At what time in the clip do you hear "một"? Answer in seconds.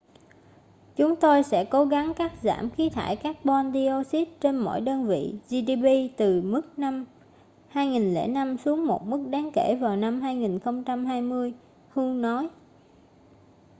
8.85-9.07